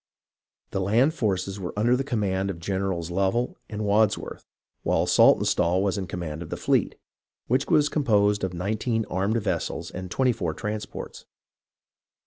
[0.71, 4.47] The land forces were under the command of Generals Lovell and Wads worth,
[4.81, 6.95] while Saltonstall was in command of the fleet,
[7.45, 11.25] which was composed of nineteen armed vessels and twenty four transports.